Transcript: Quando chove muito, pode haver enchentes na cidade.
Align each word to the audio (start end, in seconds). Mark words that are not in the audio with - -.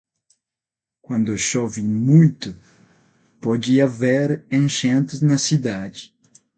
Quando 0.99 1.37
chove 1.37 1.83
muito, 1.83 2.57
pode 3.39 3.79
haver 3.79 4.43
enchentes 4.51 5.21
na 5.21 5.37
cidade. 5.37 6.11